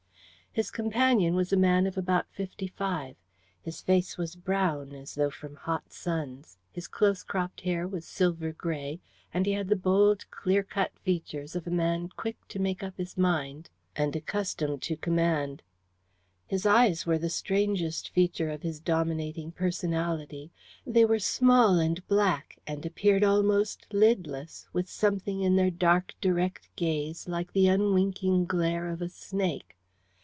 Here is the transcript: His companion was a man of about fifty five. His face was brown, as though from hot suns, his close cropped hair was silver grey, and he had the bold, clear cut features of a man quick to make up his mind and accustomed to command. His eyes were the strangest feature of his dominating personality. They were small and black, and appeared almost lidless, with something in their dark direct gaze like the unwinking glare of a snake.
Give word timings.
His 0.53 0.69
companion 0.69 1.33
was 1.33 1.53
a 1.53 1.57
man 1.57 1.87
of 1.87 1.97
about 1.97 2.29
fifty 2.29 2.67
five. 2.67 3.15
His 3.61 3.79
face 3.79 4.17
was 4.17 4.35
brown, 4.35 4.91
as 4.93 5.15
though 5.15 5.29
from 5.29 5.55
hot 5.55 5.93
suns, 5.93 6.57
his 6.73 6.89
close 6.89 7.23
cropped 7.23 7.61
hair 7.61 7.87
was 7.87 8.03
silver 8.05 8.51
grey, 8.51 8.99
and 9.33 9.45
he 9.45 9.53
had 9.53 9.69
the 9.69 9.77
bold, 9.77 10.29
clear 10.29 10.61
cut 10.61 10.91
features 10.99 11.55
of 11.55 11.67
a 11.67 11.71
man 11.71 12.09
quick 12.17 12.35
to 12.49 12.59
make 12.59 12.83
up 12.83 12.97
his 12.97 13.17
mind 13.17 13.69
and 13.95 14.13
accustomed 14.13 14.81
to 14.81 14.97
command. 14.97 15.63
His 16.47 16.65
eyes 16.65 17.05
were 17.05 17.17
the 17.17 17.29
strangest 17.29 18.09
feature 18.09 18.49
of 18.49 18.61
his 18.61 18.81
dominating 18.81 19.53
personality. 19.53 20.51
They 20.85 21.05
were 21.05 21.19
small 21.19 21.79
and 21.79 22.05
black, 22.09 22.59
and 22.67 22.85
appeared 22.85 23.23
almost 23.23 23.87
lidless, 23.93 24.67
with 24.73 24.89
something 24.89 25.39
in 25.39 25.55
their 25.55 25.71
dark 25.71 26.13
direct 26.19 26.67
gaze 26.75 27.25
like 27.25 27.53
the 27.53 27.69
unwinking 27.69 28.43
glare 28.43 28.89
of 28.89 29.01
a 29.01 29.07
snake. 29.07 29.77